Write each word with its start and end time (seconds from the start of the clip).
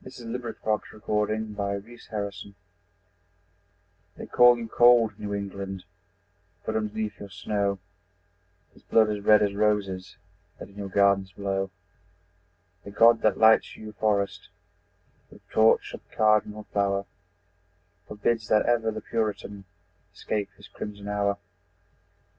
Century 0.03 0.33
Amelia 0.33 0.55
Josephine 0.65 1.53
Burr 1.53 1.79
Ghosts 2.09 2.47
They 4.17 4.25
call 4.25 4.57
you 4.57 4.67
cold 4.67 5.19
New 5.19 5.31
England, 5.35 5.83
But 6.65 6.75
underneath 6.75 7.19
your 7.19 7.29
snow 7.29 7.77
Is 8.73 8.81
blood 8.81 9.11
as 9.11 9.19
red 9.23 9.43
as 9.43 9.53
roses 9.53 10.15
That 10.57 10.69
in 10.69 10.75
your 10.77 10.89
gardens 10.89 11.33
blow. 11.33 11.69
The 12.83 12.89
God 12.89 13.21
that 13.21 13.37
lights 13.37 13.77
your 13.77 13.93
forest 13.93 14.49
With 15.29 15.47
torch 15.51 15.93
of 15.93 16.01
cardinal 16.09 16.65
flower, 16.73 17.05
Forbids 18.07 18.47
that 18.47 18.65
ever 18.65 18.89
the 18.89 19.01
Puritan 19.01 19.65
Escape 20.15 20.49
his 20.57 20.67
crimson 20.67 21.09
hour. 21.09 21.37